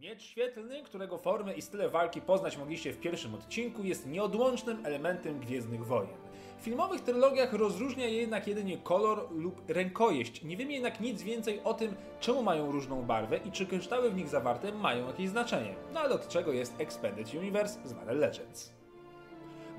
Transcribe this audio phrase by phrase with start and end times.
[0.00, 5.40] Miecz świetlny, którego formę i style walki poznać mogliście w pierwszym odcinku, jest nieodłącznym elementem
[5.40, 6.16] Gwiezdnych Wojen.
[6.58, 10.42] W filmowych trylogiach rozróżnia je jednak jedynie kolor lub rękojeść.
[10.42, 14.16] Nie wiemy jednak nic więcej o tym, czemu mają różną barwę i czy kryształy w
[14.16, 15.74] nich zawarte mają jakieś znaczenie.
[15.94, 18.79] No ale od czego jest Expanded Universe zwane Legends.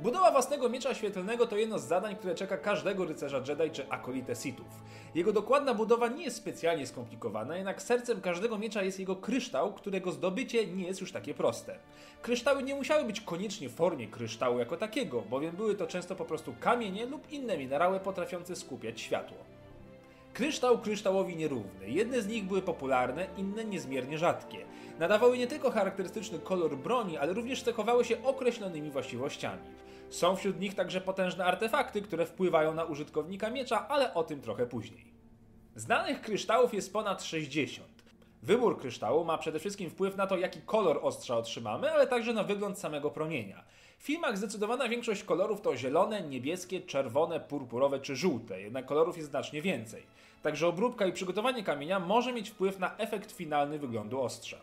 [0.01, 4.35] Budowa własnego miecza świetlnego to jedno z zadań, które czeka każdego rycerza Jedi czy akolitę
[4.35, 4.67] Sithów.
[5.15, 10.11] Jego dokładna budowa nie jest specjalnie skomplikowana, jednak sercem każdego miecza jest jego kryształ, którego
[10.11, 11.77] zdobycie nie jest już takie proste.
[12.21, 16.25] Kryształy nie musiały być koniecznie w formie kryształu jako takiego, bowiem były to często po
[16.25, 19.37] prostu kamienie lub inne minerały potrafiące skupiać światło.
[20.33, 21.89] Kryształ kryształowi nierówny.
[21.89, 24.65] Jedne z nich były popularne, inne niezmiernie rzadkie.
[24.99, 29.61] Nadawały nie tylko charakterystyczny kolor broni, ale również cechowały się określonymi właściwościami.
[30.09, 34.65] Są wśród nich także potężne artefakty, które wpływają na użytkownika miecza, ale o tym trochę
[34.65, 35.13] później.
[35.75, 38.00] Znanych kryształów jest ponad 60.
[38.43, 42.43] Wybór kryształu ma przede wszystkim wpływ na to, jaki kolor ostrza otrzymamy, ale także na
[42.43, 43.63] wygląd samego promienia.
[43.99, 49.29] W filmach zdecydowana większość kolorów to zielone, niebieskie, czerwone, purpurowe czy żółte, jednak kolorów jest
[49.29, 50.03] znacznie więcej.
[50.43, 54.57] Także obróbka i przygotowanie kamienia może mieć wpływ na efekt finalny wyglądu ostrza.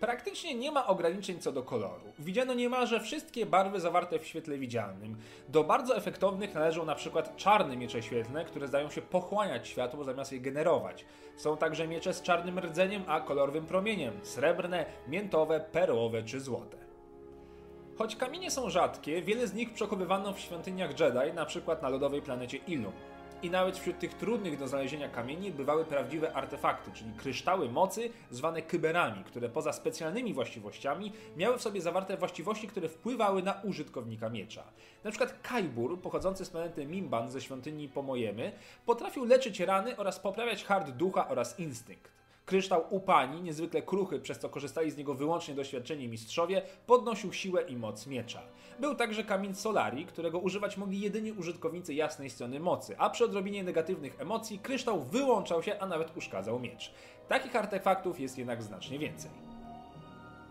[0.00, 2.12] Praktycznie nie ma ograniczeń co do koloru.
[2.18, 5.16] Widziano niemalże wszystkie barwy zawarte w świetle widzialnym.
[5.48, 10.32] Do bardzo efektownych należą na przykład czarne miecze świetlne, które zdają się pochłaniać światło zamiast
[10.32, 11.04] je generować.
[11.36, 16.76] Są także miecze z czarnym rdzeniem, a kolorowym promieniem, srebrne, miętowe, perłowe czy złote.
[17.98, 22.22] Choć kamienie są rzadkie, wiele z nich przechowywano w świątyniach Jedi, na przykład na lodowej
[22.22, 22.92] planecie Ilum.
[23.42, 28.62] I nawet wśród tych trudnych do znalezienia kamieni bywały prawdziwe artefakty, czyli kryształy mocy zwane
[28.62, 34.64] kyberami, które poza specjalnymi właściwościami miały w sobie zawarte właściwości, które wpływały na użytkownika miecza.
[35.04, 38.52] Na przykład Kaibur, pochodzący z planety Mimban ze świątyni Pomojemy,
[38.86, 42.18] potrafił leczyć rany oraz poprawiać hard ducha oraz instynkt.
[42.48, 47.76] Kryształ Upani, niezwykle kruchy, przez co korzystali z niego wyłącznie doświadczeni mistrzowie, podnosił siłę i
[47.76, 48.42] moc miecza.
[48.80, 53.64] Był także kamień Solari, którego używać mogli jedynie użytkownicy jasnej strony mocy, a przy odrobinie
[53.64, 56.92] negatywnych emocji kryształ wyłączał się, a nawet uszkadzał miecz.
[57.28, 59.30] Takich artefaktów jest jednak znacznie więcej.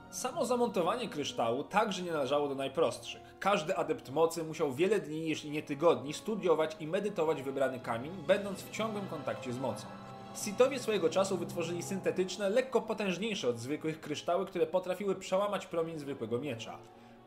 [0.09, 3.21] Samo zamontowanie kryształu także nie należało do najprostszych.
[3.39, 8.63] Każdy adept mocy musiał wiele dni, jeśli nie tygodni, studiować i medytować wybrany kamień, będąc
[8.63, 10.06] w ciągłym kontakcie z mocą.
[10.37, 16.37] Sithowie swojego czasu wytworzyli syntetyczne, lekko potężniejsze od zwykłych kryształy, które potrafiły przełamać promień zwykłego
[16.37, 16.77] miecza.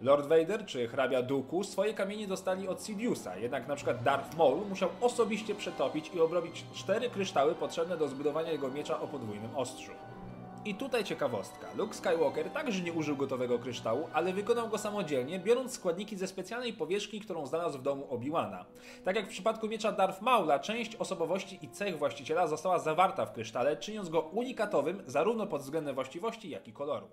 [0.01, 4.67] Lord Vader czy hrabia Duku swoje kamienie dostali od Sidiousa, jednak na przykład Darth Maul
[4.69, 9.93] musiał osobiście przetopić i obrobić cztery kryształy potrzebne do zbudowania jego miecza o podwójnym ostrzu.
[10.65, 11.67] I tutaj ciekawostka.
[11.77, 16.73] Luke Skywalker także nie użył gotowego kryształu, ale wykonał go samodzielnie, biorąc składniki ze specjalnej
[16.73, 18.65] powierzchni, którą znalazł w domu Obi-Wana.
[19.05, 23.33] Tak jak w przypadku miecza Darth Maula, część osobowości i cech właściciela została zawarta w
[23.33, 27.11] krysztale, czyniąc go unikatowym zarówno pod względem właściwości, jak i koloru.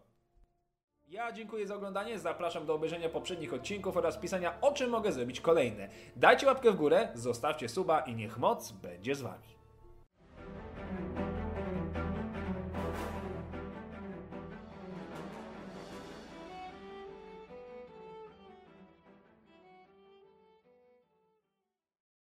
[1.08, 5.42] Ja dziękuję za oglądanie, zapraszam do obejrzenia poprzednich odcinków oraz pisania o czym mogę zrobić
[5.42, 5.90] kolejne.
[6.16, 9.57] Dajcie łapkę w górę, zostawcie suba i niech moc będzie z wami.